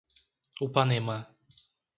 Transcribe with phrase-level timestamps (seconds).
[0.65, 1.17] Upanema